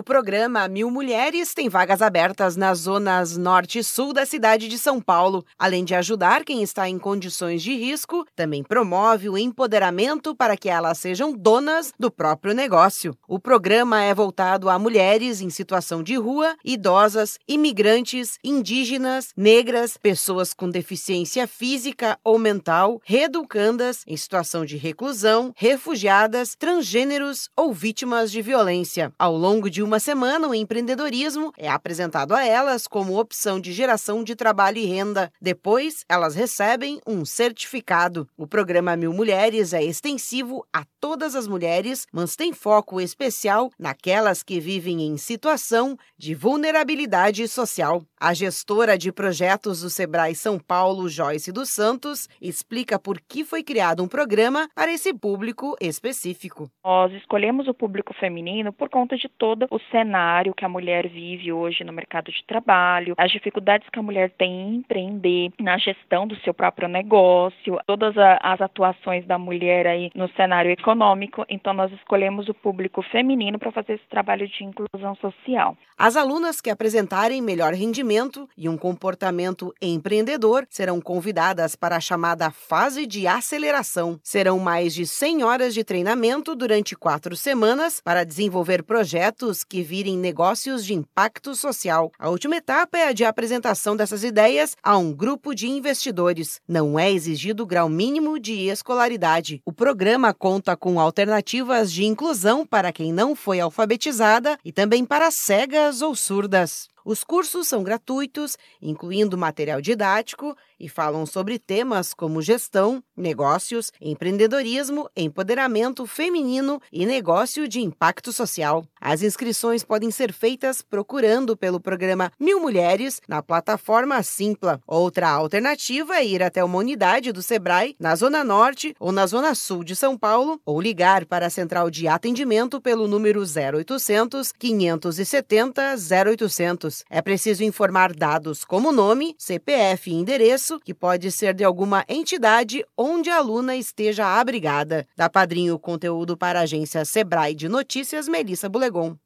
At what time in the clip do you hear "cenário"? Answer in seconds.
59.90-60.52, 70.34-70.70